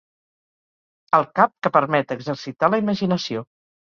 [1.17, 3.45] El cap que permet exercitar la imaginació.